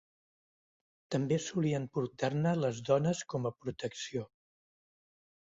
També 1.15 1.37
solien 1.47 1.85
portar-ne 1.97 2.55
les 2.63 2.81
dones 2.89 3.23
com 3.35 3.47
a 3.51 3.53
protecció. 3.61 4.27